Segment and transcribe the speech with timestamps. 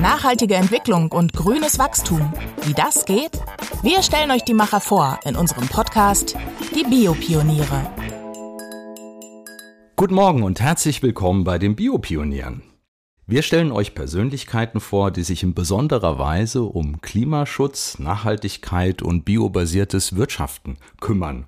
[0.00, 2.32] Nachhaltige Entwicklung und grünes Wachstum.
[2.62, 3.32] Wie das geht?
[3.82, 6.38] Wir stellen euch die Macher vor in unserem Podcast
[6.74, 7.86] Die Biopioniere.
[9.96, 12.62] Guten Morgen und herzlich willkommen bei den Biopionieren.
[13.26, 20.16] Wir stellen euch Persönlichkeiten vor, die sich in besonderer Weise um Klimaschutz, Nachhaltigkeit und biobasiertes
[20.16, 21.44] Wirtschaften kümmern.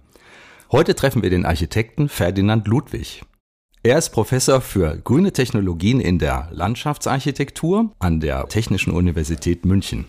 [0.71, 3.23] Heute treffen wir den Architekten Ferdinand Ludwig.
[3.85, 10.05] Er ist Professor für grüne Technologien in der Landschaftsarchitektur an der Technischen Universität München.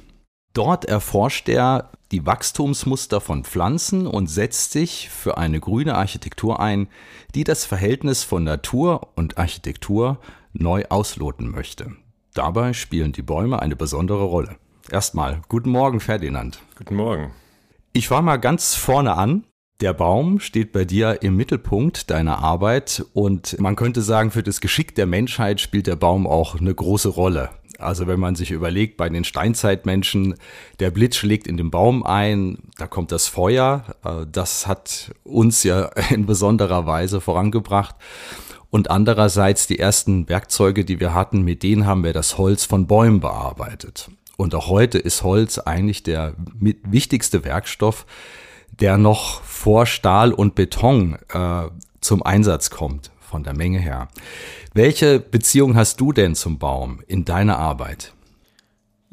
[0.53, 6.87] Dort erforscht er die Wachstumsmuster von Pflanzen und setzt sich für eine grüne Architektur ein,
[7.33, 10.19] die das Verhältnis von Natur und Architektur
[10.53, 11.93] neu ausloten möchte.
[12.35, 14.57] Dabei spielen die Bäume eine besondere Rolle.
[14.91, 16.59] Erstmal, guten Morgen, Ferdinand.
[16.77, 17.31] Guten Morgen.
[17.91, 19.45] Ich fange mal ganz vorne an.
[19.83, 24.61] Der Baum steht bei dir im Mittelpunkt deiner Arbeit und man könnte sagen, für das
[24.61, 27.49] Geschick der Menschheit spielt der Baum auch eine große Rolle.
[27.79, 30.35] Also wenn man sich überlegt, bei den Steinzeitmenschen,
[30.79, 35.63] der Blitz schlägt in den Baum ein, da kommt das Feuer, äh, das hat uns
[35.63, 37.97] ja in besonderer Weise vorangebracht.
[38.69, 42.87] Und andererseits die ersten Werkzeuge, die wir hatten, mit denen haben wir das Holz von
[42.87, 44.09] Bäumen bearbeitet.
[44.37, 48.05] Und auch heute ist Holz eigentlich der wichtigste Werkstoff,
[48.79, 51.63] der noch vor Stahl und Beton äh,
[52.01, 54.07] zum Einsatz kommt, von der Menge her.
[54.73, 58.12] Welche Beziehung hast du denn zum Baum in deiner Arbeit?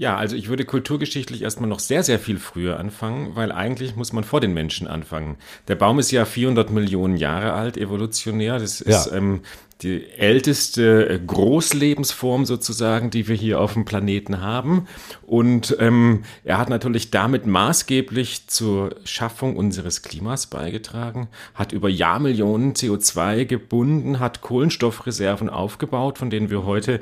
[0.01, 4.15] Ja, also ich würde kulturgeschichtlich erstmal noch sehr, sehr viel früher anfangen, weil eigentlich muss
[4.15, 5.37] man vor den Menschen anfangen.
[5.69, 8.59] Der Baum ist ja 400 Millionen Jahre alt, evolutionär.
[8.59, 9.19] Das ist ja.
[9.19, 9.43] ähm,
[9.83, 14.87] die älteste äh, Großlebensform sozusagen, die wir hier auf dem Planeten haben.
[15.27, 22.73] Und ähm, er hat natürlich damit maßgeblich zur Schaffung unseres Klimas beigetragen, hat über Jahrmillionen
[22.73, 27.01] CO2 gebunden, hat Kohlenstoffreserven aufgebaut, von denen wir heute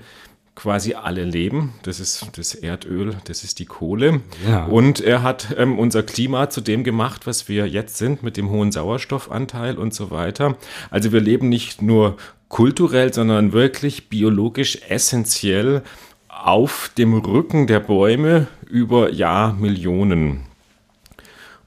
[0.58, 1.74] quasi alle leben.
[1.82, 4.22] Das ist das Erdöl, das ist die Kohle.
[4.44, 4.64] Ja.
[4.64, 8.50] Und er hat ähm, unser Klima zu dem gemacht, was wir jetzt sind, mit dem
[8.50, 10.56] hohen Sauerstoffanteil und so weiter.
[10.90, 12.16] Also wir leben nicht nur
[12.48, 15.82] kulturell, sondern wirklich biologisch essentiell
[16.28, 20.40] auf dem Rücken der Bäume über Jahrmillionen.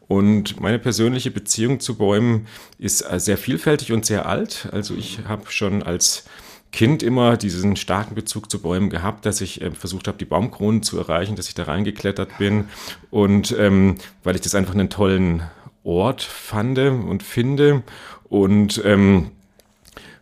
[0.09, 2.45] Und meine persönliche Beziehung zu Bäumen
[2.77, 4.67] ist äh, sehr vielfältig und sehr alt.
[4.73, 6.25] Also ich habe schon als
[6.71, 10.83] Kind immer diesen starken Bezug zu Bäumen gehabt, dass ich äh, versucht habe, die Baumkronen
[10.83, 12.69] zu erreichen, dass ich da reingeklettert bin.
[13.09, 15.43] Und ähm, weil ich das einfach einen tollen
[15.83, 17.83] Ort fand und finde.
[18.29, 19.31] Und ähm,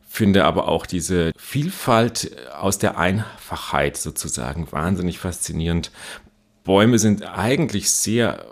[0.07, 5.91] finde aber auch diese Vielfalt aus der Einfachheit sozusagen wahnsinnig faszinierend.
[6.63, 8.45] Bäume sind eigentlich sehr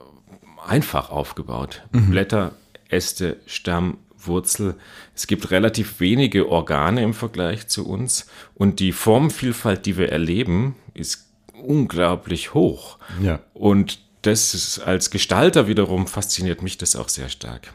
[0.66, 1.84] einfach aufgebaut.
[1.92, 2.12] Mhm.
[2.12, 2.52] Blätter,
[2.90, 3.98] Äste, Stamm,
[4.28, 4.76] Wurzel.
[5.16, 10.76] Es gibt relativ wenige Organe im Vergleich zu uns und die Formvielfalt, die wir erleben,
[10.94, 11.28] ist
[11.64, 12.98] unglaublich hoch.
[13.22, 13.40] Ja.
[13.54, 17.74] Und das ist, als Gestalter wiederum fasziniert mich das auch sehr stark.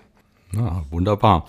[0.54, 1.46] Ja, wunderbar.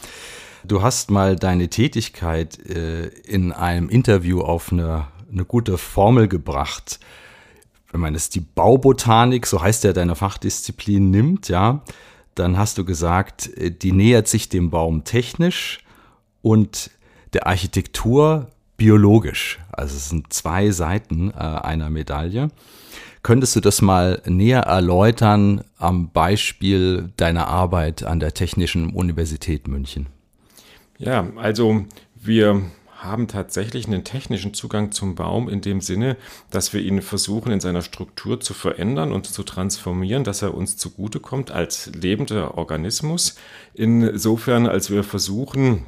[0.63, 6.99] Du hast mal deine Tätigkeit äh, in einem Interview auf eine, eine gute Formel gebracht.
[7.91, 11.83] Wenn man es die Baubotanik, so heißt ja deine Fachdisziplin, nimmt, ja,
[12.35, 15.79] dann hast du gesagt, äh, die nähert sich dem Baum technisch
[16.41, 16.91] und
[17.33, 19.59] der Architektur biologisch.
[19.71, 22.49] Also es sind zwei Seiten äh, einer Medaille.
[23.23, 30.07] Könntest du das mal näher erläutern am Beispiel deiner Arbeit an der Technischen Universität München?
[30.97, 32.63] Ja, also wir
[33.03, 36.17] haben tatsächlich einen technischen Zugang zum Baum in dem Sinne,
[36.51, 40.77] dass wir ihn versuchen in seiner Struktur zu verändern und zu transformieren, dass er uns
[40.77, 43.35] zugutekommt als lebender Organismus.
[43.73, 45.85] Insofern, als wir versuchen,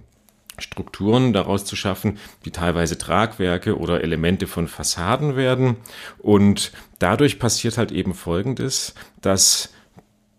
[0.57, 5.77] Strukturen daraus zu schaffen, die teilweise Tragwerke oder Elemente von Fassaden werden.
[6.17, 9.73] Und dadurch passiert halt eben Folgendes, dass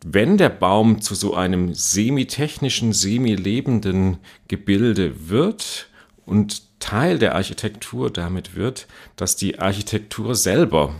[0.04, 5.88] wenn der Baum zu so einem semi-technischen, semi-lebenden Gebilde wird
[6.26, 10.94] und Teil der Architektur damit wird, dass die Architektur selber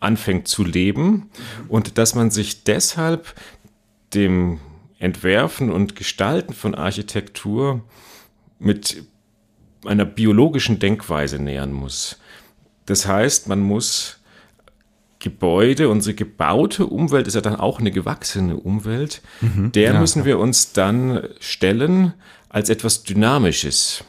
[0.00, 1.30] anfängt zu leben
[1.68, 3.34] und dass man sich deshalb
[4.14, 4.60] dem
[4.98, 7.82] Entwerfen und Gestalten von Architektur
[8.58, 9.04] mit
[9.84, 12.18] einer biologischen Denkweise nähern muss.
[12.86, 14.18] Das heißt, man muss
[15.18, 20.24] Gebäude, unsere gebaute Umwelt ist ja dann auch eine gewachsene Umwelt, mhm, der ja, müssen
[20.24, 22.12] wir uns dann stellen
[22.48, 24.04] als etwas Dynamisches.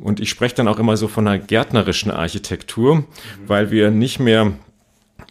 [0.00, 3.04] Und ich spreche dann auch immer so von einer gärtnerischen Architektur,
[3.46, 4.52] weil wir nicht mehr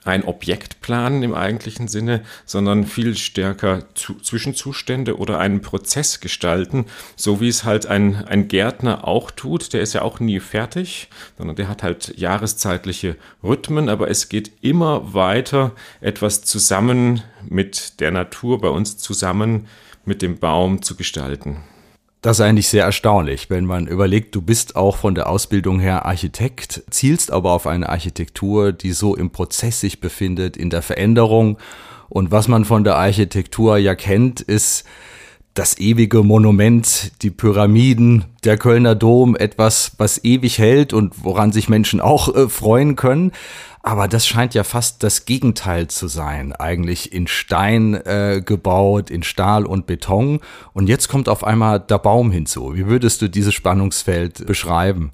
[0.08, 6.86] ein Objekt planen im eigentlichen Sinne, sondern viel stärker zu, Zwischenzustände oder einen Prozess gestalten,
[7.16, 9.74] so wie es halt ein, ein Gärtner auch tut.
[9.74, 14.52] Der ist ja auch nie fertig, sondern der hat halt jahreszeitliche Rhythmen, aber es geht
[14.62, 19.68] immer weiter etwas zusammen mit der Natur, bei uns zusammen
[20.06, 21.58] mit dem Baum zu gestalten.
[22.22, 26.06] Das ist eigentlich sehr erstaunlich, wenn man überlegt, du bist auch von der Ausbildung her
[26.06, 31.58] Architekt, zielst aber auf eine Architektur, die so im Prozess sich befindet, in der Veränderung.
[32.10, 34.86] Und was man von der Architektur ja kennt, ist
[35.58, 41.68] das ewige Monument, die Pyramiden, der Kölner Dom, etwas, was ewig hält und woran sich
[41.68, 43.32] Menschen auch äh, freuen können.
[43.82, 46.54] Aber das scheint ja fast das Gegenteil zu sein.
[46.54, 50.42] Eigentlich in Stein äh, gebaut, in Stahl und Beton.
[50.74, 52.76] Und jetzt kommt auf einmal der Baum hinzu.
[52.76, 55.12] Wie würdest du dieses Spannungsfeld beschreiben?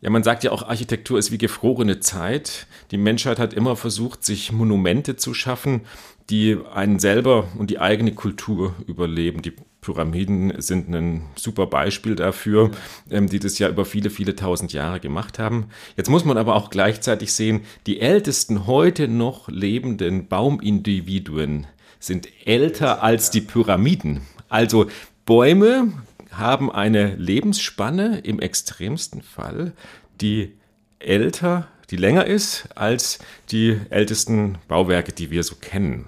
[0.00, 2.66] Ja, man sagt ja auch, Architektur ist wie gefrorene Zeit.
[2.92, 5.82] Die Menschheit hat immer versucht, sich Monumente zu schaffen,
[6.30, 9.42] die einen selber und die eigene Kultur überleben.
[9.42, 12.70] Die Pyramiden sind ein super Beispiel dafür,
[13.10, 15.66] ähm, die das ja über viele, viele tausend Jahre gemacht haben.
[15.96, 21.66] Jetzt muss man aber auch gleichzeitig sehen, die ältesten heute noch lebenden Baumindividuen
[21.98, 24.22] sind älter als die Pyramiden.
[24.48, 24.86] Also
[25.26, 25.92] Bäume
[26.30, 29.72] haben eine Lebensspanne im extremsten Fall,
[30.20, 30.54] die
[31.00, 33.18] älter, die länger ist als
[33.50, 36.06] die ältesten Bauwerke, die wir so kennen.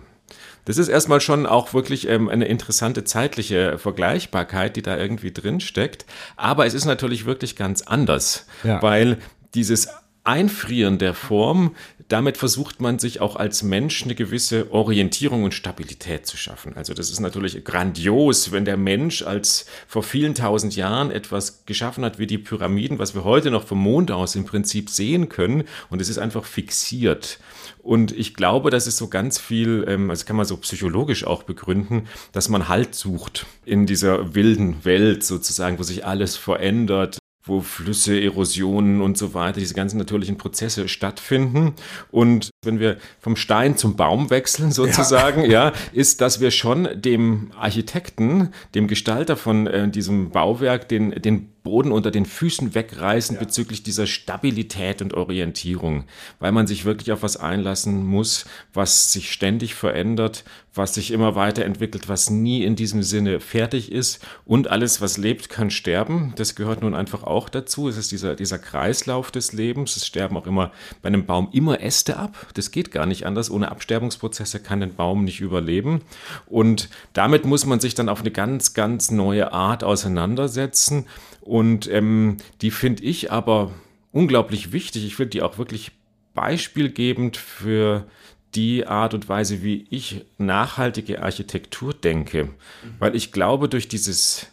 [0.64, 5.60] Das ist erstmal schon auch wirklich ähm, eine interessante zeitliche Vergleichbarkeit, die da irgendwie drin
[5.60, 6.06] steckt.
[6.36, 8.80] Aber es ist natürlich wirklich ganz anders, ja.
[8.82, 9.18] weil
[9.54, 9.88] dieses
[10.24, 11.76] Einfrieren der Form,
[12.14, 16.76] damit versucht man sich auch als Mensch eine gewisse Orientierung und Stabilität zu schaffen.
[16.76, 22.04] Also das ist natürlich grandios, wenn der Mensch als vor vielen tausend Jahren etwas geschaffen
[22.04, 25.64] hat wie die Pyramiden, was wir heute noch vom Mond aus im Prinzip sehen können
[25.90, 27.40] und es ist einfach fixiert.
[27.82, 31.42] Und ich glaube, das ist so ganz viel, ähm, also kann man so psychologisch auch
[31.42, 37.60] begründen, dass man Halt sucht in dieser wilden Welt sozusagen, wo sich alles verändert, wo
[37.60, 41.74] Flüsse, Erosionen und so weiter, diese ganzen natürlichen Prozesse stattfinden.
[42.10, 46.88] Und wenn wir vom Stein zum Baum wechseln sozusagen, ja, ja ist, dass wir schon
[46.94, 53.36] dem Architekten, dem Gestalter von äh, diesem Bauwerk, den, den Boden unter den Füßen wegreißen
[53.36, 53.40] ja.
[53.40, 56.04] bezüglich dieser Stabilität und Orientierung,
[56.38, 58.44] weil man sich wirklich auf was einlassen muss,
[58.74, 60.44] was sich ständig verändert,
[60.74, 65.48] was sich immer weiterentwickelt, was nie in diesem Sinne fertig ist und alles, was lebt,
[65.48, 66.34] kann sterben.
[66.36, 67.88] Das gehört nun einfach auch dazu.
[67.88, 69.96] Es ist dieser, dieser Kreislauf des Lebens.
[69.96, 70.70] Es sterben auch immer
[71.00, 72.46] bei einem Baum immer Äste ab.
[72.54, 73.50] Das geht gar nicht anders.
[73.50, 76.00] Ohne Absterbungsprozesse kann ein Baum nicht überleben.
[76.46, 81.06] Und damit muss man sich dann auf eine ganz, ganz neue Art auseinandersetzen
[81.44, 83.70] und ähm, die finde ich aber
[84.12, 85.04] unglaublich wichtig.
[85.04, 85.92] Ich finde die auch wirklich
[86.32, 88.06] beispielgebend für
[88.54, 92.44] die Art und Weise, wie ich nachhaltige Architektur denke.
[92.44, 92.50] Mhm.
[92.98, 94.46] Weil ich glaube, durch dieses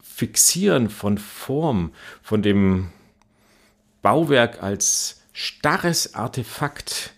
[0.00, 1.92] Fixieren von Form,
[2.22, 2.88] von dem
[4.00, 7.12] Bauwerk als starres Artefakt,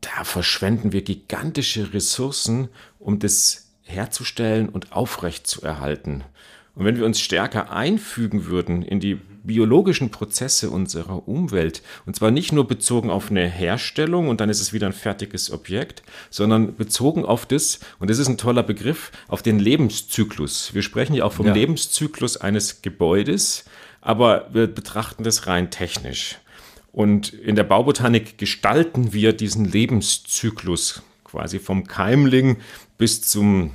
[0.00, 2.68] da verschwenden wir gigantische Ressourcen,
[2.98, 6.24] um das herzustellen und aufrechtzuerhalten.
[6.74, 12.30] Und wenn wir uns stärker einfügen würden in die biologischen Prozesse unserer Umwelt, und zwar
[12.30, 16.76] nicht nur bezogen auf eine Herstellung und dann ist es wieder ein fertiges Objekt, sondern
[16.76, 20.72] bezogen auf das, und das ist ein toller Begriff, auf den Lebenszyklus.
[20.74, 21.54] Wir sprechen ja auch vom ja.
[21.54, 23.64] Lebenszyklus eines Gebäudes,
[24.00, 26.38] aber wir betrachten das rein technisch.
[26.92, 32.56] Und in der Baubotanik gestalten wir diesen Lebenszyklus quasi vom Keimling
[32.98, 33.72] bis zum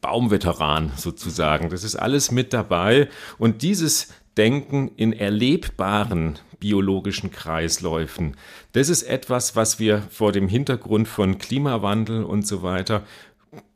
[0.00, 1.68] Baumveteran sozusagen.
[1.68, 3.08] Das ist alles mit dabei.
[3.38, 8.36] Und dieses Denken in erlebbaren biologischen Kreisläufen,
[8.72, 13.04] das ist etwas, was wir vor dem Hintergrund von Klimawandel und so weiter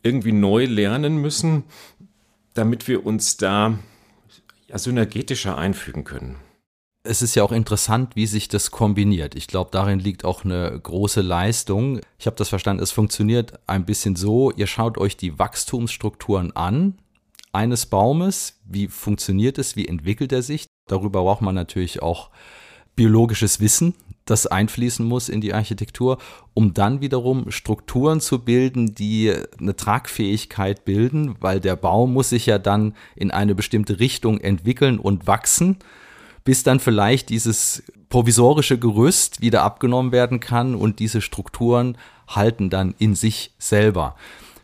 [0.03, 1.65] irgendwie neu lernen müssen,
[2.55, 3.79] damit wir uns da
[4.69, 6.37] ja, synergetischer einfügen können
[7.07, 9.35] es ist ja auch interessant, wie sich das kombiniert.
[9.35, 12.01] Ich glaube, darin liegt auch eine große Leistung.
[12.19, 16.99] Ich habe das verstanden, es funktioniert ein bisschen so, ihr schaut euch die Wachstumsstrukturen an
[17.53, 20.67] eines Baumes, wie funktioniert es, wie entwickelt er sich.
[20.89, 22.31] Darüber braucht man natürlich auch
[22.97, 23.95] biologisches Wissen,
[24.25, 26.19] das einfließen muss in die Architektur,
[26.53, 32.47] um dann wiederum Strukturen zu bilden, die eine Tragfähigkeit bilden, weil der Baum muss sich
[32.47, 35.79] ja dann in eine bestimmte Richtung entwickeln und wachsen
[36.47, 41.99] bis dann vielleicht dieses provisorische Gerüst wieder abgenommen werden kann und diese Strukturen
[42.29, 44.15] halten dann in sich selber,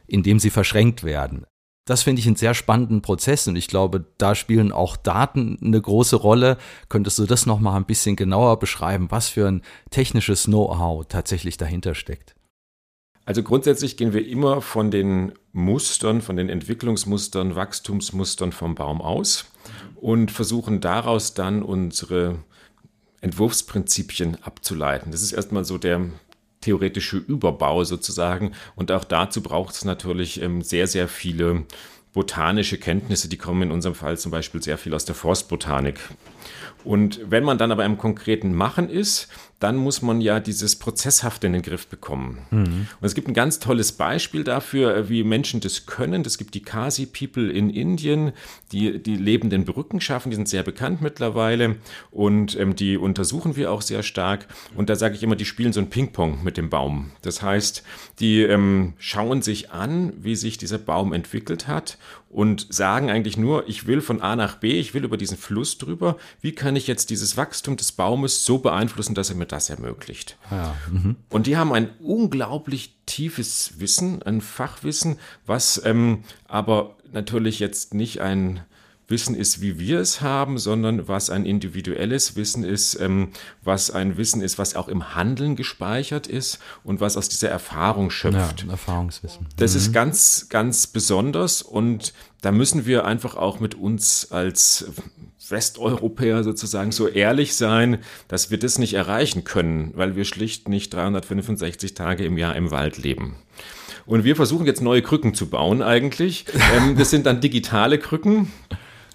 [0.06, 1.44] indem sie verschränkt werden.
[1.84, 5.80] Das finde ich einen sehr spannenden Prozess und ich glaube, da spielen auch Daten eine
[5.80, 6.56] große Rolle.
[6.88, 11.96] Könntest du das nochmal ein bisschen genauer beschreiben, was für ein technisches Know-how tatsächlich dahinter
[11.96, 12.36] steckt?
[13.24, 19.46] Also grundsätzlich gehen wir immer von den Mustern, von den Entwicklungsmustern, Wachstumsmustern vom Baum aus
[19.96, 22.38] und versuchen daraus dann unsere
[23.20, 25.12] Entwurfsprinzipien abzuleiten.
[25.12, 26.00] Das ist erstmal so der
[26.60, 28.52] theoretische Überbau sozusagen.
[28.74, 31.64] Und auch dazu braucht es natürlich ähm, sehr, sehr viele
[32.12, 33.28] botanische Kenntnisse.
[33.28, 36.00] Die kommen in unserem Fall zum Beispiel sehr viel aus der Forstbotanik.
[36.84, 39.28] Und wenn man dann aber im konkreten Machen ist,
[39.62, 42.38] dann muss man ja dieses Prozesshafte in den Griff bekommen.
[42.50, 42.88] Mhm.
[43.00, 46.22] Und es gibt ein ganz tolles Beispiel dafür, äh, wie Menschen das können.
[46.26, 48.32] Es gibt die Kasi People in Indien,
[48.72, 50.30] die die lebenden Brücken schaffen.
[50.30, 51.76] Die sind sehr bekannt mittlerweile
[52.10, 54.48] und ähm, die untersuchen wir auch sehr stark.
[54.74, 57.12] Und da sage ich immer, die spielen so ein Ping-Pong mit dem Baum.
[57.22, 57.84] Das heißt,
[58.18, 61.98] die ähm, schauen sich an, wie sich dieser Baum entwickelt hat
[62.32, 65.76] und sagen eigentlich nur, ich will von A nach B, ich will über diesen Fluss
[65.76, 66.16] drüber.
[66.40, 70.36] Wie kann ich jetzt dieses Wachstum des Baumes so beeinflussen, dass er mir das ermöglicht?
[70.50, 70.74] Ja.
[70.90, 71.16] Mhm.
[71.28, 78.20] Und die haben ein unglaublich tiefes Wissen, ein Fachwissen, was ähm, aber natürlich jetzt nicht
[78.20, 78.60] ein
[79.12, 83.28] Wissen ist, wie wir es haben, sondern was ein individuelles Wissen ist, ähm,
[83.62, 88.10] was ein Wissen ist, was auch im Handeln gespeichert ist und was aus dieser Erfahrung
[88.10, 88.64] schöpft.
[88.64, 89.46] Ja, Erfahrungswissen.
[89.56, 89.78] Das mhm.
[89.78, 94.86] ist ganz, ganz besonders und da müssen wir einfach auch mit uns als
[95.52, 100.92] Westeuropäer sozusagen so ehrlich sein, dass wir das nicht erreichen können, weil wir schlicht nicht
[100.92, 103.36] 365 Tage im Jahr im Wald leben.
[104.04, 106.46] Und wir versuchen jetzt neue Krücken zu bauen eigentlich.
[106.74, 108.50] Ähm, das sind dann digitale Krücken.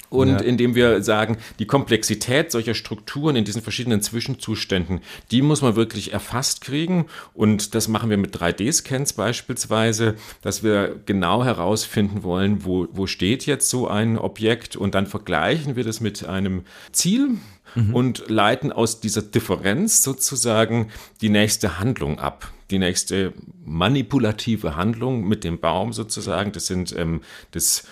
[0.09, 0.37] Und ja.
[0.39, 6.13] indem wir sagen, die Komplexität solcher Strukturen in diesen verschiedenen Zwischenzuständen, die muss man wirklich
[6.13, 7.07] erfasst kriegen.
[7.33, 13.45] Und das machen wir mit 3D-Scans beispielsweise, dass wir genau herausfinden wollen, wo, wo steht
[13.45, 17.37] jetzt so ein Objekt und dann vergleichen wir das mit einem Ziel,
[17.75, 17.93] mhm.
[17.93, 20.89] und leiten aus dieser Differenz sozusagen
[21.21, 22.51] die nächste Handlung ab.
[22.69, 23.33] Die nächste
[23.63, 26.51] manipulative Handlung mit dem Baum sozusagen.
[26.51, 27.21] Das sind ähm,
[27.51, 27.87] das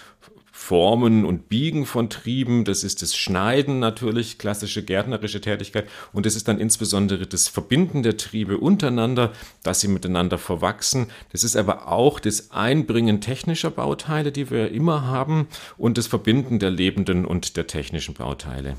[0.66, 6.36] Formen und Biegen von Trieben, das ist das Schneiden natürlich, klassische gärtnerische Tätigkeit und das
[6.36, 9.32] ist dann insbesondere das Verbinden der Triebe untereinander,
[9.62, 11.06] dass sie miteinander verwachsen.
[11.32, 16.58] Das ist aber auch das Einbringen technischer Bauteile, die wir immer haben und das Verbinden
[16.58, 18.76] der lebenden und der technischen Bauteile.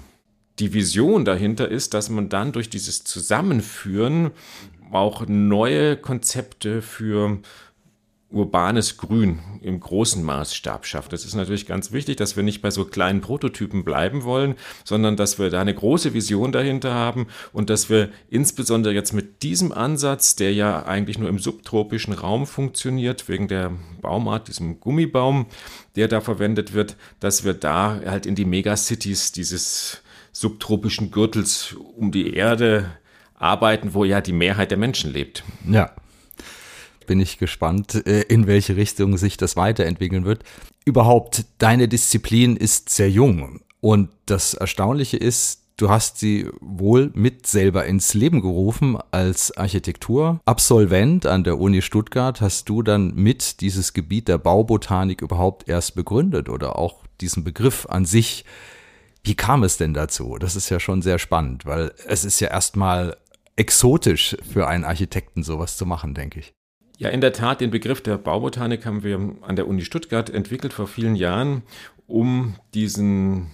[0.59, 4.33] Die Vision dahinter ist, dass man dann durch dieses Zusammenführen
[4.91, 7.39] auch neue Konzepte für
[8.31, 11.13] urbanes Grün im großen Maßstab schafft.
[11.13, 15.17] Das ist natürlich ganz wichtig, dass wir nicht bei so kleinen Prototypen bleiben wollen, sondern
[15.17, 19.71] dass wir da eine große Vision dahinter haben und dass wir insbesondere jetzt mit diesem
[19.71, 25.47] Ansatz, der ja eigentlich nur im subtropischen Raum funktioniert, wegen der Baumart, diesem Gummibaum,
[25.95, 30.03] der da verwendet wird, dass wir da halt in die Megacities dieses
[30.33, 32.91] subtropischen Gürtels um die Erde
[33.35, 35.45] arbeiten, wo ja die Mehrheit der Menschen lebt.
[35.67, 35.93] Ja,
[37.07, 40.45] bin ich gespannt, äh, in welche Richtung sich das weiterentwickeln wird.
[40.85, 43.61] Überhaupt, deine Disziplin ist sehr jung.
[43.81, 51.27] Und das Erstaunliche ist, du hast sie wohl mit selber ins Leben gerufen als Architekturabsolvent
[51.27, 52.41] an der Uni Stuttgart.
[52.41, 57.87] Hast du dann mit dieses Gebiet der Baubotanik überhaupt erst begründet oder auch diesen Begriff
[57.87, 58.45] an sich?
[59.23, 60.37] Wie kam es denn dazu?
[60.39, 63.17] Das ist ja schon sehr spannend, weil es ist ja erstmal
[63.57, 66.56] exotisch für einen Architekten sowas zu machen, denke ich.
[66.99, 70.73] Ja, in der Tat, den Begriff der Baubotanik haben wir an der Uni Stuttgart entwickelt
[70.73, 71.63] vor vielen Jahren,
[72.07, 73.51] um diesen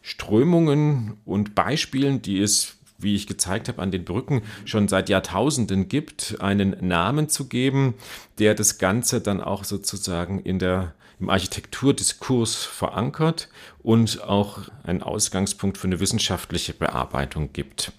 [0.00, 5.88] Strömungen und Beispielen, die es, wie ich gezeigt habe, an den Brücken schon seit Jahrtausenden
[5.88, 7.94] gibt, einen Namen zu geben,
[8.38, 13.48] der das Ganze dann auch sozusagen in der im Architekturdiskurs verankert
[13.82, 17.92] und auch einen Ausgangspunkt für eine wissenschaftliche Bearbeitung gibt.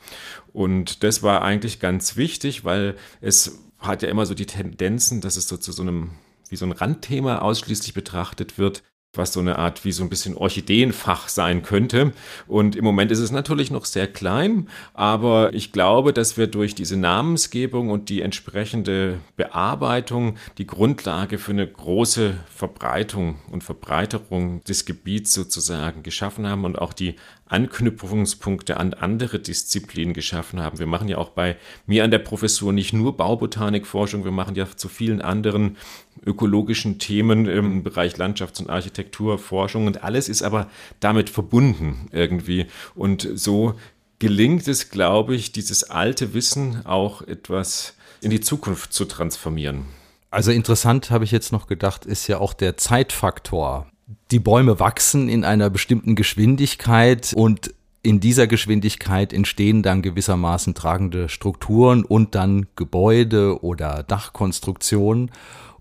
[0.54, 5.38] Und das war eigentlich ganz wichtig, weil es hat ja immer so die Tendenzen, dass
[5.38, 6.12] es so zu so einem,
[6.50, 8.84] wie so ein Randthema ausschließlich betrachtet wird
[9.18, 12.14] was so eine Art wie so ein bisschen Orchideenfach sein könnte.
[12.48, 16.76] Und im Moment ist es natürlich noch sehr klein, aber ich glaube, dass wir durch
[16.76, 24.86] diese Namensgebung und die entsprechende Bearbeitung die Grundlage für eine große Verbreitung und Verbreiterung des
[24.86, 27.16] Gebiets sozusagen geschaffen haben und auch die
[27.50, 30.80] Anknüpfungspunkte an andere Disziplinen geschaffen haben.
[30.80, 34.68] Wir machen ja auch bei mir an der Professur nicht nur Baubotanikforschung, wir machen ja
[34.76, 35.78] zu vielen anderen
[36.26, 42.68] ökologischen Themen im Bereich Landschafts- und Architekturforschung und alles ist aber damit verbunden irgendwie.
[42.96, 43.76] Und so
[44.20, 49.86] gelingt es, glaube ich, dieses alte Wissen auch etwas in die Zukunft zu transformieren.
[50.30, 53.88] Also interessant habe ich jetzt noch gedacht, ist ja auch der Zeitfaktor.
[54.32, 57.74] Die Bäume wachsen in einer bestimmten Geschwindigkeit und
[58.04, 65.32] in dieser Geschwindigkeit entstehen dann gewissermaßen tragende Strukturen und dann Gebäude oder Dachkonstruktionen.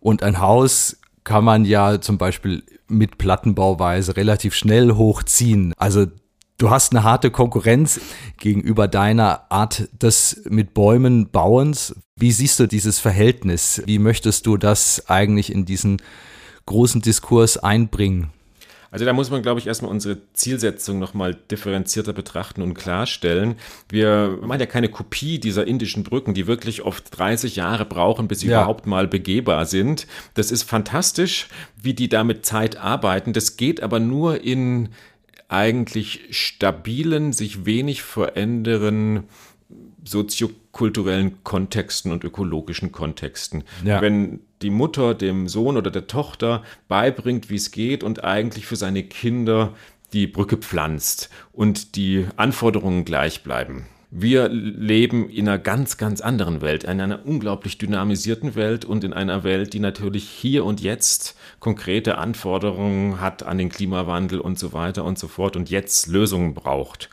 [0.00, 5.72] Und ein Haus kann man ja zum Beispiel mit Plattenbauweise relativ schnell hochziehen.
[5.76, 6.06] Also
[6.58, 8.00] du hast eine harte Konkurrenz
[8.38, 11.94] gegenüber deiner Art des mit Bäumen Bauens.
[12.16, 13.82] Wie siehst du dieses Verhältnis?
[13.86, 15.98] Wie möchtest du das eigentlich in diesen
[16.66, 18.30] großen Diskurs einbringen?
[18.90, 23.56] Also da muss man, glaube ich, erstmal unsere Zielsetzung nochmal differenzierter betrachten und klarstellen.
[23.88, 28.40] Wir machen ja keine Kopie dieser indischen Brücken, die wirklich oft 30 Jahre brauchen, bis
[28.40, 28.58] sie ja.
[28.58, 30.06] überhaupt mal begehbar sind.
[30.34, 31.48] Das ist fantastisch,
[31.80, 33.32] wie die da mit Zeit arbeiten.
[33.32, 34.90] Das geht aber nur in
[35.48, 39.24] eigentlich stabilen, sich wenig verändernden
[40.04, 43.64] soziokulturellen Kontexten und ökologischen Kontexten.
[43.84, 44.00] Ja.
[44.00, 48.76] Wenn die Mutter dem Sohn oder der Tochter beibringt, wie es geht und eigentlich für
[48.76, 49.74] seine Kinder
[50.12, 53.86] die Brücke pflanzt und die Anforderungen gleich bleiben.
[54.10, 59.12] Wir leben in einer ganz, ganz anderen Welt, in einer unglaublich dynamisierten Welt und in
[59.12, 64.72] einer Welt, die natürlich hier und jetzt konkrete Anforderungen hat an den Klimawandel und so
[64.72, 67.10] weiter und so fort und jetzt Lösungen braucht.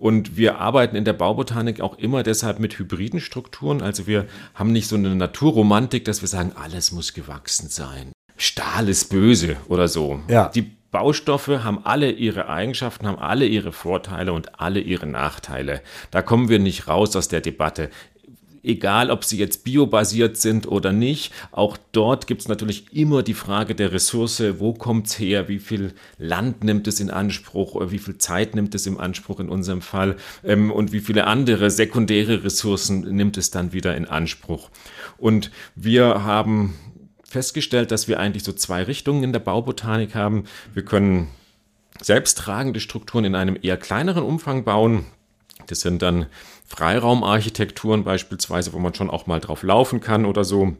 [0.00, 3.82] Und wir arbeiten in der Baubotanik auch immer deshalb mit hybriden Strukturen.
[3.82, 8.12] Also wir haben nicht so eine Naturromantik, dass wir sagen, alles muss gewachsen sein.
[8.38, 10.20] Stahl ist böse oder so.
[10.26, 10.48] Ja.
[10.48, 15.82] Die Baustoffe haben alle ihre Eigenschaften, haben alle ihre Vorteile und alle ihre Nachteile.
[16.10, 17.90] Da kommen wir nicht raus aus der Debatte
[18.62, 23.34] egal ob sie jetzt biobasiert sind oder nicht, auch dort gibt es natürlich immer die
[23.34, 27.90] Frage der Ressource, wo kommt es her, wie viel Land nimmt es in Anspruch, oder
[27.90, 31.70] wie viel Zeit nimmt es im Anspruch in unserem Fall ähm, und wie viele andere
[31.70, 34.70] sekundäre Ressourcen nimmt es dann wieder in Anspruch.
[35.18, 36.74] Und wir haben
[37.24, 40.44] festgestellt, dass wir eigentlich so zwei Richtungen in der Baubotanik haben.
[40.74, 41.28] Wir können
[42.00, 45.06] selbsttragende Strukturen in einem eher kleineren Umfang bauen.
[45.66, 46.26] Das sind dann
[46.66, 50.76] Freiraumarchitekturen beispielsweise, wo man schon auch mal drauf laufen kann oder so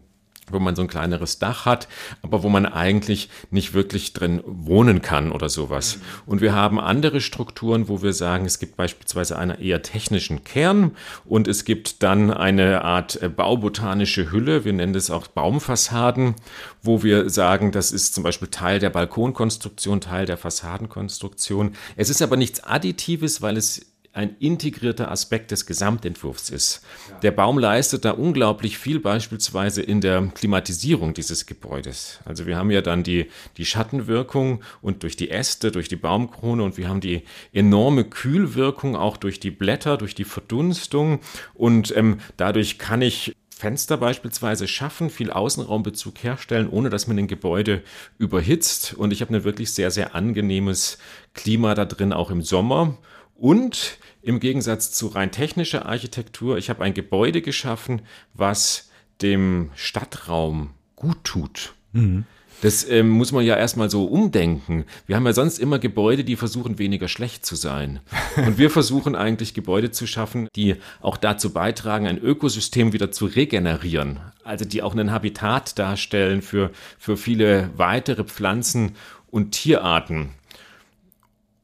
[0.53, 1.89] wo man so ein kleineres Dach hat,
[2.23, 5.99] aber wo man eigentlich nicht wirklich drin wohnen kann oder sowas.
[6.27, 10.93] Und wir haben andere Strukturen, wo wir sagen, es gibt beispielsweise einen eher technischen Kern
[11.25, 16.35] und es gibt dann eine Art äh, baubotanische Hülle, wir nennen das auch Baumfassaden,
[16.83, 21.75] wo wir sagen, das ist zum Beispiel Teil der Balkonkonstruktion, Teil der Fassadenkonstruktion.
[21.97, 26.85] Es ist aber nichts Additives, weil es ein integrierter Aspekt des Gesamtentwurfs ist.
[27.23, 32.19] Der Baum leistet da unglaublich viel, beispielsweise in der Klimatisierung dieses Gebäudes.
[32.25, 36.63] Also wir haben ja dann die, die Schattenwirkung und durch die Äste, durch die Baumkrone
[36.63, 41.21] und wir haben die enorme Kühlwirkung auch durch die Blätter, durch die Verdunstung
[41.55, 47.27] und ähm, dadurch kann ich Fenster beispielsweise schaffen, viel Außenraumbezug herstellen, ohne dass man den
[47.27, 47.83] Gebäude
[48.17, 48.95] überhitzt.
[48.95, 50.97] Und ich habe ein wirklich sehr, sehr angenehmes
[51.35, 52.97] Klima da drin, auch im Sommer.
[53.41, 58.03] Und im Gegensatz zu rein technischer Architektur, ich habe ein Gebäude geschaffen,
[58.35, 58.91] was
[59.23, 61.73] dem Stadtraum gut tut.
[61.93, 62.27] Mhm.
[62.61, 64.85] Das ähm, muss man ja erstmal so umdenken.
[65.07, 68.01] Wir haben ja sonst immer Gebäude, die versuchen, weniger schlecht zu sein.
[68.37, 73.25] Und wir versuchen eigentlich Gebäude zu schaffen, die auch dazu beitragen, ein Ökosystem wieder zu
[73.25, 74.21] regenerieren.
[74.45, 78.97] Also die auch ein Habitat darstellen für, für viele weitere Pflanzen
[79.31, 80.35] und Tierarten.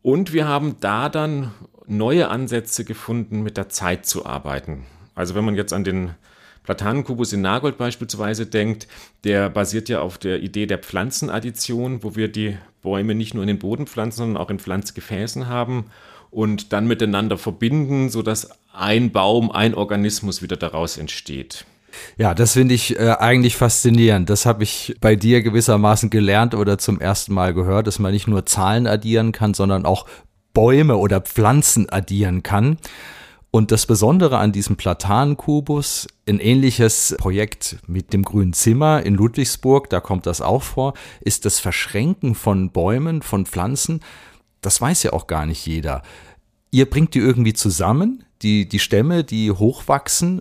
[0.07, 1.51] Und wir haben da dann
[1.89, 4.87] neue Ansätze gefunden, mit der Zeit zu arbeiten.
[5.17, 6.11] Also wenn man jetzt an den
[6.63, 8.87] Platanenkubus in Nagold beispielsweise denkt,
[9.25, 13.49] der basiert ja auf der Idee der Pflanzenaddition, wo wir die Bäume nicht nur in
[13.49, 15.87] den Boden pflanzen, sondern auch in Pflanzgefäßen haben
[16.31, 21.67] und dann miteinander verbinden, sodass ein Baum, ein Organismus wieder daraus entsteht.
[22.17, 24.31] Ja, das finde ich äh, eigentlich faszinierend.
[24.31, 28.27] Das habe ich bei dir gewissermaßen gelernt oder zum ersten Mal gehört, dass man nicht
[28.27, 30.07] nur Zahlen addieren kann, sondern auch
[30.53, 32.79] Bäume oder Pflanzen addieren kann.
[33.51, 39.89] Und das Besondere an diesem Platanenkubus, ein ähnliches Projekt mit dem grünen Zimmer in Ludwigsburg,
[39.89, 44.01] da kommt das auch vor, ist das Verschränken von Bäumen, von Pflanzen.
[44.61, 46.03] Das weiß ja auch gar nicht jeder.
[46.71, 50.41] Ihr bringt die irgendwie zusammen, die, die Stämme, die hochwachsen,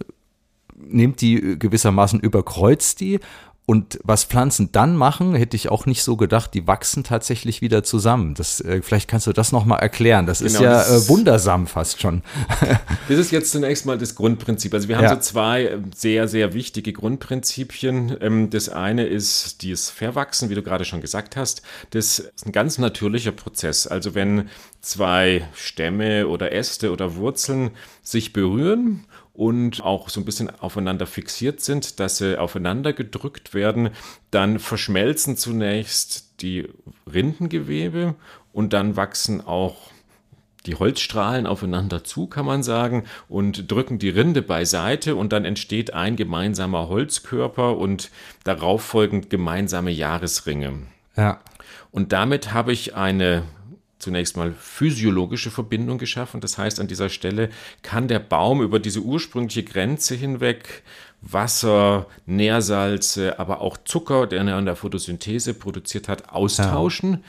[0.75, 3.19] nehmt die gewissermaßen überkreuzt die
[3.67, 7.83] und was Pflanzen dann machen, hätte ich auch nicht so gedacht, die wachsen tatsächlich wieder
[7.83, 8.35] zusammen.
[8.35, 10.27] Das, äh, vielleicht kannst du das nochmal erklären.
[10.27, 12.21] Das genau, ist ja das äh, wundersam fast schon.
[13.09, 14.71] das ist jetzt zunächst mal das Grundprinzip.
[14.71, 15.15] Also wir haben ja.
[15.15, 18.15] so zwei äh, sehr, sehr wichtige Grundprinzipien.
[18.21, 21.63] Ähm, das eine ist das Verwachsen, wie du gerade schon gesagt hast.
[21.89, 23.88] Das ist ein ganz natürlicher Prozess.
[23.88, 24.49] Also wenn
[24.81, 27.71] zwei Stämme oder Äste oder Wurzeln
[28.03, 29.05] sich berühren
[29.36, 33.89] und auch so ein bisschen aufeinander fixiert sind, dass sie aufeinander gedrückt werden.
[34.32, 36.69] Dann verschmelzen zunächst die
[37.12, 38.15] Rindengewebe
[38.54, 39.91] und dann wachsen auch
[40.65, 45.93] die Holzstrahlen aufeinander zu, kann man sagen, und drücken die Rinde beiseite und dann entsteht
[45.93, 48.10] ein gemeinsamer Holzkörper und
[48.43, 50.74] darauf folgend gemeinsame Jahresringe.
[51.15, 51.41] Ja.
[51.91, 53.43] Und damit habe ich eine
[53.99, 56.41] zunächst mal physiologische Verbindung geschaffen.
[56.41, 57.49] Das heißt, an dieser Stelle
[57.81, 60.84] kann der Baum über diese ursprüngliche Grenze hinweg
[61.21, 67.12] Wasser, Nährsalze, aber auch Zucker, den er an der Photosynthese produziert hat, austauschen.
[67.12, 67.19] Ja.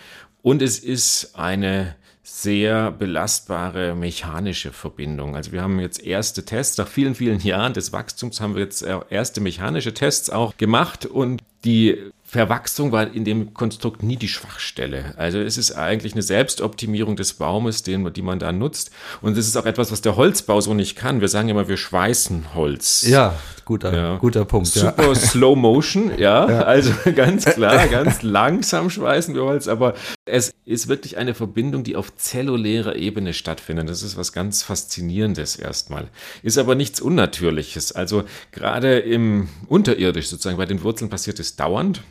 [0.43, 5.37] Und es ist eine sehr belastbare mechanische Verbindung.
[5.37, 8.85] Also wir haben jetzt erste Tests, nach vielen, vielen Jahren des Wachstums haben wir jetzt
[9.11, 15.15] erste mechanische Tests auch gemacht und die Verwachsung war in dem Konstrukt nie die Schwachstelle.
[15.17, 18.91] Also es ist eigentlich eine Selbstoptimierung des Baumes, den, die man da nutzt.
[19.23, 21.21] Und es ist auch etwas, was der Holzbau so nicht kann.
[21.21, 23.07] Wir sagen immer, wir schweißen Holz.
[23.07, 24.17] Ja, guter, ja.
[24.17, 24.67] guter Punkt.
[24.67, 25.15] Super ja.
[25.15, 26.63] Slow Motion, ja, ja.
[26.63, 29.69] Also ganz klar, ganz langsam schweißen wir Holz.
[29.69, 33.89] Aber es ist wirklich eine Verbindung, die auf zellulärer Ebene stattfindet.
[33.89, 36.09] Das ist was ganz Faszinierendes erstmal.
[36.43, 37.93] Ist aber nichts Unnatürliches.
[37.93, 42.03] Also gerade im Unterirdisch sozusagen, bei den Wurzeln passiert es dauernd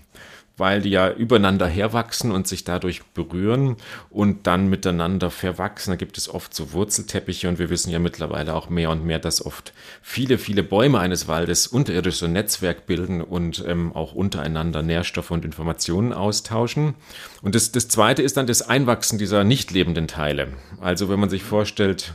[0.57, 3.75] weil die ja übereinander herwachsen und sich dadurch berühren
[4.09, 5.91] und dann miteinander verwachsen.
[5.91, 9.19] Da gibt es oft so Wurzelteppiche und wir wissen ja mittlerweile auch mehr und mehr,
[9.19, 14.13] dass oft viele, viele Bäume eines Waldes unterirdisch so ein Netzwerk bilden und ähm, auch
[14.13, 16.95] untereinander Nährstoffe und Informationen austauschen.
[17.41, 20.53] Und das, das zweite ist dann das Einwachsen dieser nicht lebenden Teile.
[20.79, 22.13] Also wenn man sich vorstellt,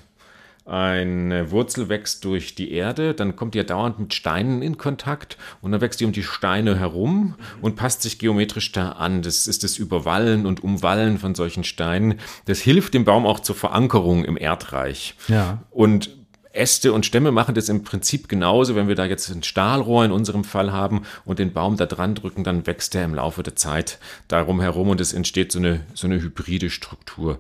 [0.71, 5.37] eine Wurzel wächst durch die Erde, dann kommt die ja dauernd mit Steinen in Kontakt
[5.61, 9.23] und dann wächst die um die Steine herum und passt sich geometrisch da an.
[9.23, 12.21] Das ist das Überwallen und Umwallen von solchen Steinen.
[12.45, 15.17] Das hilft dem Baum auch zur Verankerung im Erdreich.
[15.27, 15.65] Ja.
[15.71, 16.11] Und
[16.53, 18.77] Äste und Stämme machen das im Prinzip genauso.
[18.77, 22.15] Wenn wir da jetzt ein Stahlrohr in unserem Fall haben und den Baum da dran
[22.15, 25.81] drücken, dann wächst er im Laufe der Zeit darum herum und es entsteht so eine,
[25.95, 27.39] so eine hybride Struktur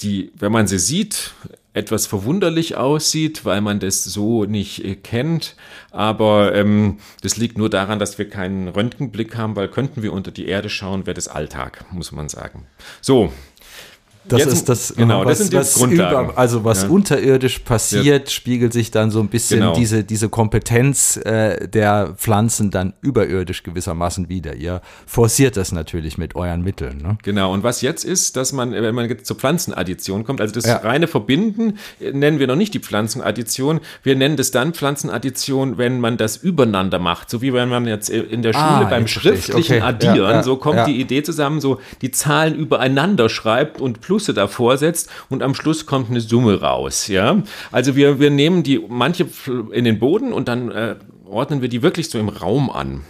[0.00, 1.32] die, wenn man sie sieht,
[1.74, 5.56] etwas verwunderlich aussieht, weil man das so nicht äh, kennt.
[5.90, 10.30] Aber ähm, das liegt nur daran, dass wir keinen Röntgenblick haben, weil könnten wir unter
[10.30, 12.66] die Erde schauen, wäre das Alltag, muss man sagen.
[13.00, 13.32] So,
[14.26, 16.30] das Jetzt, ist das, genau, was, das sind was Grundlagen.
[16.30, 16.88] Über, also was ja.
[16.88, 18.34] unterirdisch passiert, ja.
[18.34, 19.74] spiegelt sich dann so ein bisschen genau.
[19.74, 24.54] diese, diese Kompetenz äh, der Pflanzen dann überirdisch gewissermaßen wieder.
[24.54, 26.98] Ihr forciert das natürlich mit euren Mitteln.
[26.98, 27.18] Ne?
[27.22, 30.64] Genau, und was jetzt ist, dass man, wenn man jetzt zur Pflanzenaddition kommt, also das
[30.64, 30.76] ja.
[30.76, 36.00] reine Verbinden äh, nennen wir noch nicht die Pflanzenaddition, wir nennen das dann Pflanzenaddition, wenn
[36.00, 39.76] man das übereinander macht, so wie wenn man jetzt in der Schule ah, beim schriftlichen
[39.76, 39.80] okay.
[39.82, 44.76] Addieren, so kommt die Idee zusammen, so die Zahlen übereinander schreibt und plus Plusse davor
[44.76, 47.08] setzt und am Schluss kommt eine Summe raus.
[47.08, 47.42] Ja?
[47.72, 49.26] Also wir, wir nehmen die manche
[49.72, 53.00] in den Boden und dann äh, ordnen wir die wirklich so im Raum an.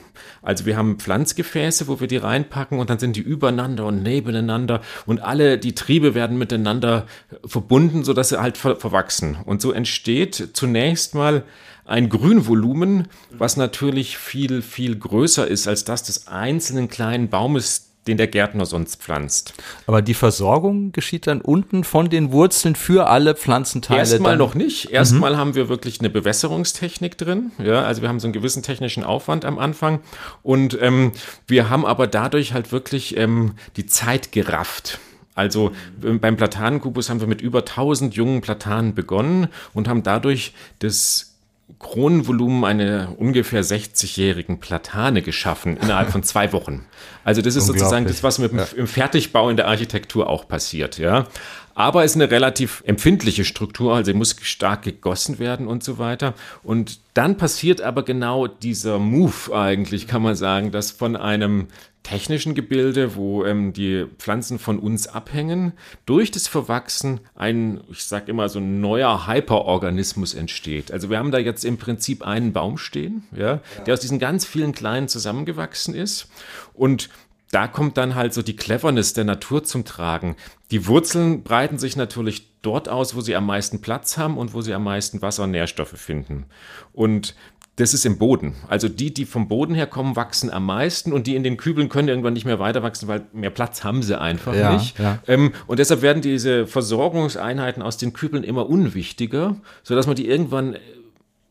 [0.40, 4.80] Also wir haben Pflanzgefäße, wo wir die reinpacken und dann sind die übereinander und nebeneinander
[5.04, 7.04] und alle die Triebe werden miteinander
[7.44, 9.36] verbunden, sodass sie halt ver verwachsen.
[9.44, 11.44] Und so entsteht zunächst mal
[11.84, 18.16] ein Grünvolumen, was natürlich viel, viel größer ist als das des einzelnen kleinen Baumes, den
[18.16, 19.54] der Gärtner sonst pflanzt.
[19.86, 24.00] Aber die Versorgung geschieht dann unten von den Wurzeln für alle Pflanzenteile?
[24.00, 24.90] Erstmal noch nicht.
[24.90, 25.36] Erstmal mhm.
[25.36, 27.52] haben wir wirklich eine Bewässerungstechnik drin.
[27.58, 30.00] Ja, also wir haben so einen gewissen technischen Aufwand am Anfang.
[30.42, 31.12] Und ähm,
[31.46, 34.98] wir haben aber dadurch halt wirklich ähm, die Zeit gerafft.
[35.34, 41.33] Also beim Platanenkubus haben wir mit über 1000 jungen Platanen begonnen und haben dadurch das
[41.78, 46.86] Kronenvolumen einer ungefähr 60-jährigen Platane geschaffen innerhalb von zwei Wochen.
[47.24, 48.66] Also das ist sozusagen das, was mit ja.
[48.76, 51.26] im Fertigbau in der Architektur auch passiert, ja.
[51.74, 56.34] Aber es ist eine relativ empfindliche Struktur, also muss stark gegossen werden und so weiter.
[56.62, 61.66] Und dann passiert aber genau dieser Move eigentlich, kann man sagen, dass von einem
[62.04, 65.72] technischen Gebilde, wo ähm, die Pflanzen von uns abhängen,
[66.06, 70.92] durch das Verwachsen ein, ich sage immer, so ein neuer Hyperorganismus entsteht.
[70.92, 73.60] Also wir haben da jetzt im Prinzip einen Baum stehen, ja, ja.
[73.86, 76.28] der aus diesen ganz vielen kleinen zusammengewachsen ist.
[76.74, 77.08] Und
[77.50, 80.36] da kommt dann halt so die Cleverness der Natur zum Tragen.
[80.70, 84.60] Die Wurzeln breiten sich natürlich dort aus, wo sie am meisten Platz haben und wo
[84.60, 86.46] sie am meisten Wasser und Nährstoffe finden.
[86.92, 87.34] Und
[87.76, 88.54] das ist im Boden.
[88.68, 91.88] Also die, die vom Boden her kommen, wachsen am meisten und die in den Kübeln
[91.88, 94.98] können irgendwann nicht mehr weiter wachsen, weil mehr Platz haben sie einfach ja, nicht.
[94.98, 95.18] Ja.
[95.26, 100.74] Ähm, und deshalb werden diese Versorgungseinheiten aus den Kübeln immer unwichtiger, sodass man die irgendwann
[100.74, 100.78] äh,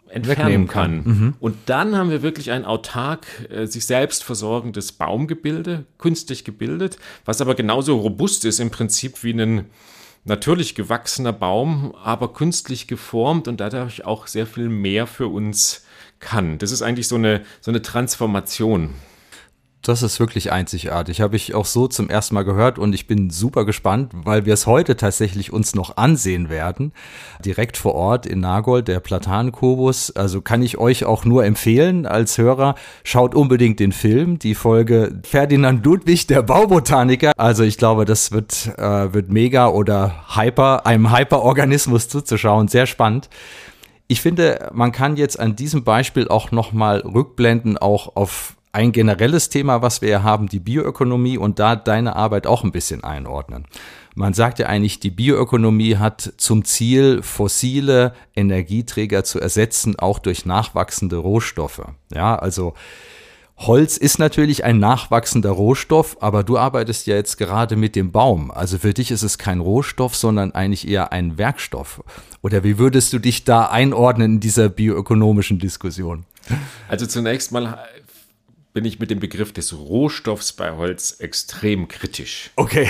[0.07, 1.03] entfernen kann.
[1.03, 1.13] kann.
[1.13, 1.33] Mhm.
[1.41, 7.41] Und dann haben wir wirklich ein autark, äh, sich selbst versorgendes Baumgebilde, künstlich gebildet, was
[7.41, 9.65] aber genauso robust ist im Prinzip wie ein
[10.23, 15.83] natürlich gewachsener Baum, aber künstlich geformt und dadurch auch sehr viel mehr für uns
[16.23, 16.57] kann.
[16.57, 18.91] Das ist eigentlich so eine, so eine Transformation.
[19.83, 21.19] Das ist wirklich einzigartig.
[21.19, 24.53] Habe ich auch so zum ersten Mal gehört und ich bin super gespannt, weil wir
[24.53, 26.93] es heute tatsächlich uns noch ansehen werden.
[27.43, 30.15] Direkt vor Ort in Nagold, der Platankubus.
[30.15, 32.75] Also kann ich euch auch nur empfehlen als Hörer.
[33.03, 37.33] Schaut unbedingt den Film, die Folge Ferdinand Ludwig, der Baubotaniker.
[37.36, 42.69] Also ich glaube, das wird, äh, wird mega oder hyper, einem Hyperorganismus zuzuschauen.
[42.69, 43.27] Sehr spannend.
[44.13, 49.49] Ich finde, man kann jetzt an diesem Beispiel auch nochmal rückblenden, auch auf ein generelles
[49.49, 53.65] Thema, was wir ja haben, die Bioökonomie und da deine Arbeit auch ein bisschen einordnen.
[54.13, 60.45] Man sagt ja eigentlich, die Bioökonomie hat zum Ziel, fossile Energieträger zu ersetzen, auch durch
[60.45, 61.82] nachwachsende Rohstoffe.
[62.13, 62.76] Ja, also
[63.67, 68.52] Holz ist natürlich ein nachwachsender Rohstoff, aber du arbeitest ja jetzt gerade mit dem Baum.
[68.52, 72.04] Also für dich ist es kein Rohstoff, sondern eigentlich eher ein Werkstoff.
[72.41, 76.26] Oder wie würdest du dich da einordnen in dieser bioökonomischen Diskussion?
[76.89, 77.80] Also zunächst mal
[78.73, 82.49] bin ich mit dem Begriff des Rohstoffs bei Holz extrem kritisch.
[82.56, 82.89] Okay.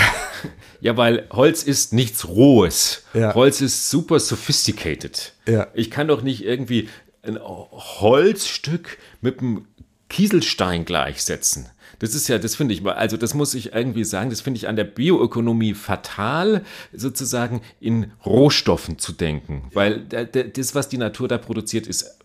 [0.80, 3.04] Ja, weil Holz ist nichts Rohes.
[3.14, 3.36] Ja.
[3.36, 5.34] Holz ist super sophisticated.
[5.46, 5.68] Ja.
[5.74, 6.90] Ich kann doch nicht irgendwie
[7.22, 9.68] ein Holzstück mit einem
[10.14, 11.70] Kieselstein gleichsetzen.
[11.98, 14.68] Das ist ja, das finde ich, also das muss ich irgendwie sagen, das finde ich
[14.68, 19.70] an der Bioökonomie fatal, sozusagen in Rohstoffen zu denken.
[19.74, 22.20] Weil das, was die Natur da produziert, ist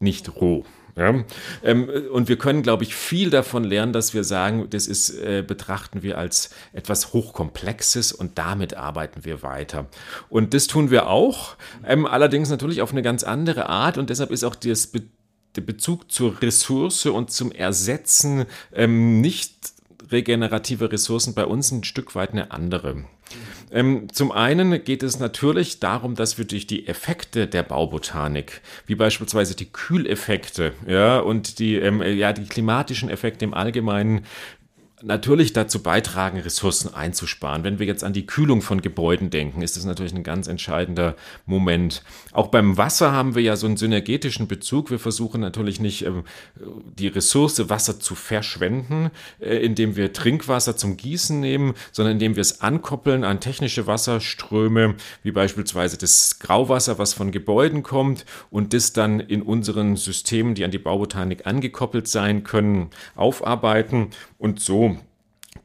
[0.00, 0.64] nicht roh.
[0.96, 1.14] Ja?
[1.62, 5.44] Ähm, und wir können, glaube ich, viel davon lernen, dass wir sagen, das ist, äh,
[5.46, 9.86] betrachten wir als etwas Hochkomplexes und damit arbeiten wir weiter.
[10.28, 14.32] Und das tun wir auch, ähm, allerdings natürlich auf eine ganz andere Art und deshalb
[14.32, 15.02] ist auch das Be
[15.56, 19.52] der Bezug zur Ressource und zum Ersetzen ähm, nicht
[20.10, 23.04] regenerative Ressourcen bei uns ein Stück weit eine andere.
[23.70, 28.94] Ähm, zum einen geht es natürlich darum, dass wir durch die Effekte der Baubotanik, wie
[28.94, 34.24] beispielsweise die Kühleffekte ja, und die, ähm, ja, die klimatischen Effekte im Allgemeinen,
[35.02, 37.64] natürlich dazu beitragen, Ressourcen einzusparen.
[37.64, 41.14] Wenn wir jetzt an die Kühlung von Gebäuden denken, ist das natürlich ein ganz entscheidender
[41.46, 42.02] Moment.
[42.32, 44.90] Auch beim Wasser haben wir ja so einen synergetischen Bezug.
[44.90, 46.24] Wir versuchen natürlich nicht ähm,
[46.98, 52.40] die Ressource Wasser zu verschwenden, äh, indem wir Trinkwasser zum Gießen nehmen, sondern indem wir
[52.40, 58.92] es ankoppeln an technische Wasserströme, wie beispielsweise das Grauwasser, was von Gebäuden kommt und das
[58.92, 64.87] dann in unseren Systemen, die an die Baubotanik angekoppelt sein können, aufarbeiten und so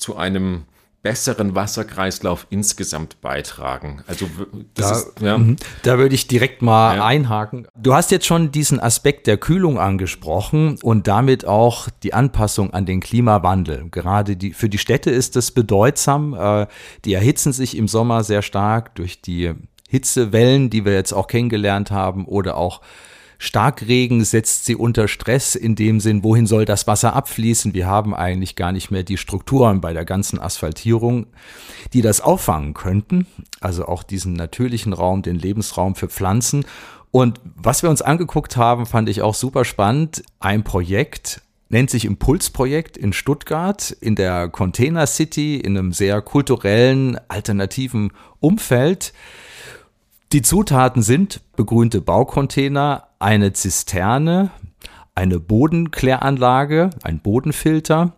[0.04, 0.66] zu einem
[1.02, 4.04] besseren Wasserkreislauf insgesamt beitragen.
[4.08, 4.26] Also
[4.74, 5.38] das da, ist, ja.
[5.38, 5.56] Mhm.
[5.84, 7.06] da würde ich direkt mal ja.
[7.06, 7.68] einhaken.
[7.76, 12.86] Du hast jetzt schon diesen Aspekt der Kühlung angesprochen und damit auch die Anpassung an
[12.86, 13.90] den Klimawandel.
[13.92, 16.34] Gerade die, für die Städte ist das bedeutsam.
[16.34, 16.68] Äh,
[17.06, 19.54] die erhitzen sich im Sommer sehr stark durch die
[19.90, 22.82] Hitzewellen, die wir jetzt auch kennengelernt haben oder auch
[23.44, 27.74] Starkregen setzt sie unter Stress in dem Sinn, wohin soll das Wasser abfließen?
[27.74, 31.28] Wir haben eigentlich gar nicht mehr die Strukturen bei der ganzen Asphaltierung,
[31.92, 33.28] die das auffangen könnten.
[33.60, 36.64] Also auch diesen natürlichen Raum, den Lebensraum für Pflanzen.
[37.12, 40.24] Und was wir uns angeguckt haben, fand ich auch super spannend.
[40.40, 47.20] Ein Projekt, nennt sich Impulsprojekt in Stuttgart, in der Container City, in einem sehr kulturellen,
[47.28, 49.12] alternativen Umfeld.
[50.32, 54.52] Die Zutaten sind begrünte Baucontainer, eine Zisterne,
[55.16, 58.14] eine Bodenkläranlage, ein Bodenfilter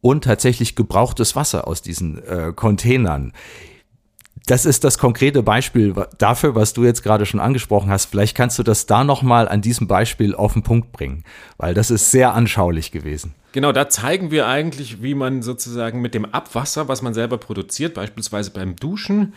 [0.00, 3.32] und tatsächlich gebrauchtes Wasser aus diesen äh, Containern.
[4.46, 8.06] Das ist das konkrete Beispiel dafür, was du jetzt gerade schon angesprochen hast.
[8.06, 11.24] Vielleicht kannst du das da nochmal an diesem Beispiel auf den Punkt bringen,
[11.56, 13.34] weil das ist sehr anschaulich gewesen.
[13.52, 17.94] Genau, da zeigen wir eigentlich, wie man sozusagen mit dem Abwasser, was man selber produziert,
[17.94, 19.32] beispielsweise beim Duschen,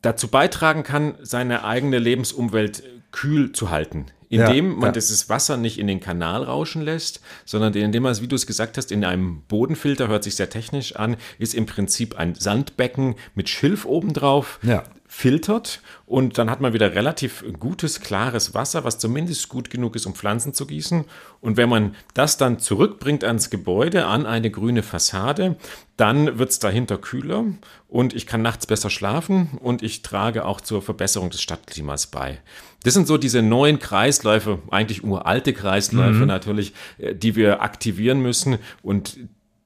[0.00, 4.06] dazu beitragen kann, seine eigene Lebensumwelt kühl zu halten.
[4.30, 4.92] Indem ja, man ja.
[4.92, 8.46] dieses Wasser nicht in den Kanal rauschen lässt, sondern indem man es, wie du es
[8.46, 13.14] gesagt hast, in einem Bodenfilter, hört sich sehr technisch an, ist im Prinzip ein Sandbecken
[13.34, 14.58] mit Schilf obendrauf.
[14.62, 19.96] Ja filtert und dann hat man wieder relativ gutes, klares Wasser, was zumindest gut genug
[19.96, 21.06] ist, um Pflanzen zu gießen.
[21.40, 25.56] Und wenn man das dann zurückbringt ans Gebäude, an eine grüne Fassade,
[25.96, 27.46] dann wird es dahinter kühler
[27.88, 32.40] und ich kann nachts besser schlafen und ich trage auch zur Verbesserung des Stadtklimas bei.
[32.84, 36.26] Das sind so diese neuen Kreisläufe, eigentlich uralte Kreisläufe mhm.
[36.26, 39.18] natürlich, äh, die wir aktivieren müssen und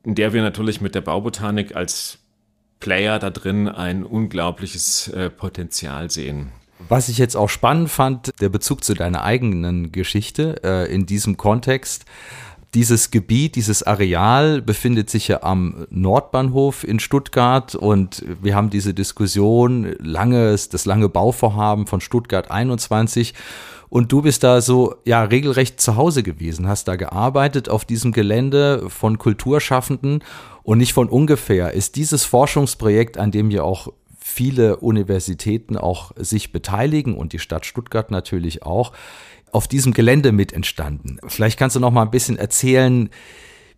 [0.04, 2.18] in der wir natürlich mit der Baubotanik als
[2.80, 6.50] Player da drin ein unglaubliches äh, Potenzial sehen.
[6.88, 11.36] Was ich jetzt auch spannend fand, der Bezug zu deiner eigenen Geschichte äh, in diesem
[11.36, 12.06] Kontext.
[12.74, 18.94] Dieses Gebiet, dieses Areal befindet sich ja am Nordbahnhof in Stuttgart und wir haben diese
[18.94, 23.34] Diskussion, langes, das lange Bauvorhaben von Stuttgart 21
[23.90, 28.12] und du bist da so, ja, regelrecht zu Hause gewesen, hast da gearbeitet auf diesem
[28.12, 30.24] Gelände von Kulturschaffenden
[30.62, 31.74] und nicht von ungefähr.
[31.74, 37.66] Ist dieses Forschungsprojekt, an dem ja auch viele Universitäten auch sich beteiligen und die Stadt
[37.66, 38.92] Stuttgart natürlich auch,
[39.52, 41.18] auf diesem Gelände mit entstanden.
[41.26, 43.10] Vielleicht kannst du noch mal ein bisschen erzählen,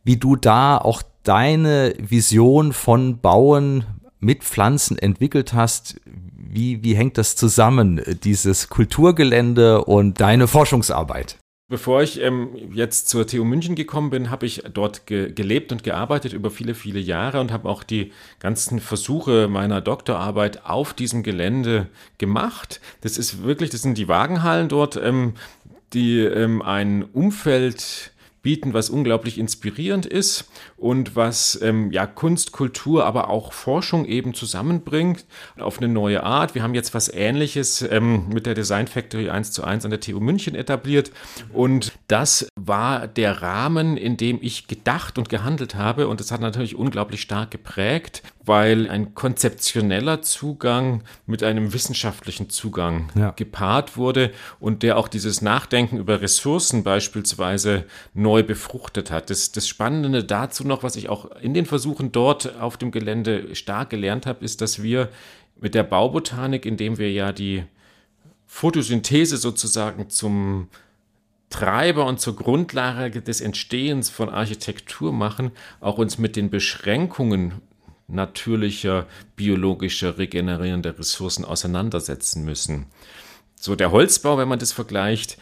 [0.04, 3.84] wie du da auch deine Vision von Bauen
[4.20, 6.00] mit Pflanzen entwickelt hast.
[6.06, 11.38] Wie, wie hängt das zusammen, dieses Kulturgelände und deine Forschungsarbeit?
[11.66, 15.82] Bevor ich ähm, jetzt zur TU München gekommen bin, habe ich dort ge gelebt und
[15.82, 21.22] gearbeitet über viele, viele Jahre und habe auch die ganzen Versuche meiner Doktorarbeit auf diesem
[21.22, 22.82] Gelände gemacht.
[23.00, 24.96] Das ist wirklich, das sind die Wagenhallen dort.
[24.96, 25.34] Ähm,
[25.94, 28.12] die ähm, ein Umfeld
[28.44, 34.34] bieten, was unglaublich inspirierend ist und was ähm, ja Kunst, Kultur, aber auch Forschung eben
[34.34, 35.24] zusammenbringt
[35.58, 36.54] auf eine neue Art.
[36.54, 40.00] Wir haben jetzt was Ähnliches ähm, mit der Design Factory 1 zu 1 an der
[40.00, 41.10] TU München etabliert
[41.52, 46.42] und das war der Rahmen, in dem ich gedacht und gehandelt habe und das hat
[46.42, 53.30] natürlich unglaublich stark geprägt, weil ein konzeptioneller Zugang mit einem wissenschaftlichen Zugang ja.
[53.30, 59.30] gepaart wurde und der auch dieses Nachdenken über Ressourcen beispielsweise neu befruchtet hat.
[59.30, 63.54] Das, das Spannende dazu noch, was ich auch in den Versuchen dort auf dem Gelände
[63.54, 65.08] stark gelernt habe, ist, dass wir
[65.60, 67.64] mit der Baubotanik, indem wir ja die
[68.46, 70.68] Photosynthese sozusagen zum
[71.50, 77.62] Treiber und zur Grundlage des Entstehens von Architektur machen, auch uns mit den Beschränkungen
[78.08, 82.86] natürlicher, biologischer, regenerierender Ressourcen auseinandersetzen müssen.
[83.58, 85.38] So der Holzbau, wenn man das vergleicht,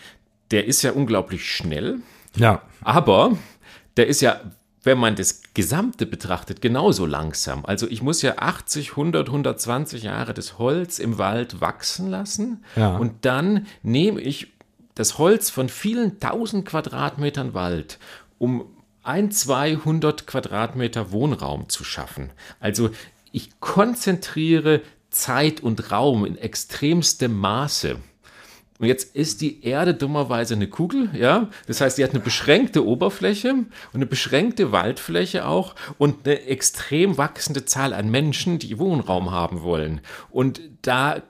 [0.51, 1.99] der ist ja unglaublich schnell.
[2.37, 2.63] Ja.
[2.83, 3.37] Aber
[3.97, 4.41] der ist ja,
[4.85, 7.65] wenn man das Gesamte betrachtet, genauso langsam.
[7.65, 12.65] Also ich muss ja 80, 100, 120 Jahre das Holz im Wald wachsen lassen.
[12.77, 12.97] Ja.
[12.97, 14.53] Und dann nehme ich
[14.95, 17.99] das Holz von vielen tausend Quadratmetern Wald,
[18.39, 18.67] um
[19.03, 22.31] ein, 200 Quadratmeter Wohnraum zu schaffen.
[22.61, 22.91] Also
[23.33, 27.97] ich konzentriere Zeit und Raum in extremstem Maße.
[28.79, 31.49] Und jetzt ist die Erde dummerweise eine Kugel, ja.
[31.69, 37.17] Das heißt, sie hat eine beschränkte Oberfläche und eine beschränkte Waldfläche auch und eine extrem
[37.17, 40.01] wachsende Zahl an Menschen, die Wohnraum haben wollen.
[40.31, 41.23] Und da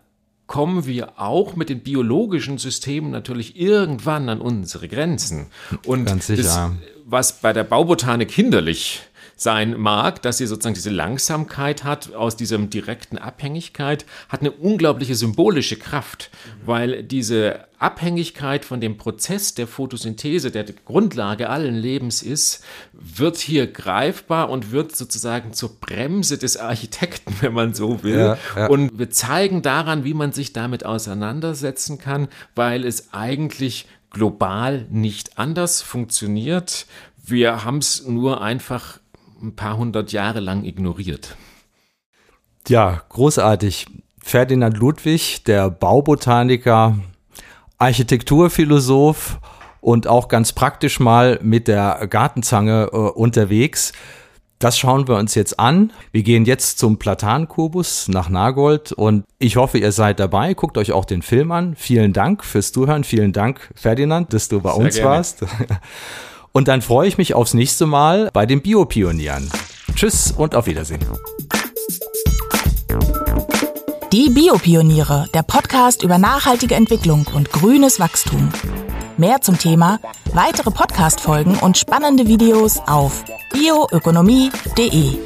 [0.47, 5.47] kommen wir auch mit den biologischen Systemen natürlich irgendwann an unsere Grenzen.
[5.85, 6.43] Und Ganz sicher.
[6.43, 9.03] Das, was bei der Baubotanik hinderlich
[9.37, 15.15] sein mag, dass sie sozusagen diese Langsamkeit hat aus diesem direkten Abhängigkeit, hat eine unglaubliche
[15.15, 16.31] symbolische Kraft,
[16.65, 23.37] weil diese Abhängigkeit von dem Prozess der Photosynthese, der die Grundlage allen Lebens ist, wird
[23.39, 28.19] hier greifbar und wird sozusagen zur Bremse des Architekten, wenn man so will.
[28.19, 28.67] Ja, ja.
[28.69, 35.39] Und wir zeigen daran, wie man sich damit auseinandersetzen kann, weil es eigentlich global nicht
[35.39, 36.87] anders funktioniert.
[37.25, 38.99] Wir haben es nur einfach
[39.43, 41.37] ein paar hundert Jahre lang ignoriert.
[42.69, 43.87] Ja, großartig.
[44.19, 46.97] Ferdinand Ludwig, der Baubotaniker,
[47.79, 49.41] Architekturphilosoph
[49.81, 53.93] und auch ganz praktisch mal mit der Gartenzange äh, unterwegs.
[54.63, 55.93] Das schauen wir uns jetzt an.
[56.13, 60.55] Wir gehen jetzt zum Platankubus nach Nagold und ich hoffe, ihr seid dabei.
[60.55, 61.75] Guckt euch auch den Film an.
[61.75, 63.03] Vielen Dank fürs Zuhören.
[63.03, 65.11] Vielen Dank, Ferdinand, dass du bei Sehr uns gerne.
[65.11, 65.45] warst.
[66.53, 69.51] Und dann freue ich mich aufs nächste Mal bei den Biopionieren.
[69.97, 71.01] Tschüss und auf Wiedersehen.
[74.13, 78.51] Die Biopioniere, der Podcast über nachhaltige Entwicklung und grünes Wachstum.
[79.17, 80.01] Mehr zum Thema,
[80.33, 85.19] weitere Podcast-Folgen und spannende Videos auf bioökonomie.de.